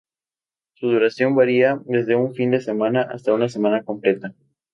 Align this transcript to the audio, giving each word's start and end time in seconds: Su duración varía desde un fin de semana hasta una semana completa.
Su 0.73 0.87
duración 0.89 1.35
varía 1.35 1.79
desde 1.85 2.15
un 2.15 2.33
fin 2.33 2.49
de 2.49 2.59
semana 2.59 3.03
hasta 3.03 3.33
una 3.35 3.49
semana 3.49 3.83
completa. 3.83 4.33